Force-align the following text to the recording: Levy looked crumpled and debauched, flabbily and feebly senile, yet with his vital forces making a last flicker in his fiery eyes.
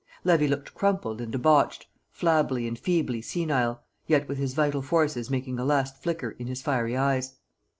Levy 0.23 0.47
looked 0.47 0.73
crumpled 0.73 1.21
and 1.21 1.31
debauched, 1.31 1.85
flabbily 2.11 2.67
and 2.67 2.79
feebly 2.79 3.21
senile, 3.21 3.83
yet 4.07 4.27
with 4.27 4.39
his 4.39 4.55
vital 4.55 4.81
forces 4.81 5.29
making 5.29 5.59
a 5.59 5.63
last 5.63 5.95
flicker 6.01 6.31
in 6.39 6.47
his 6.47 6.59
fiery 6.63 6.97
eyes. 6.97 7.35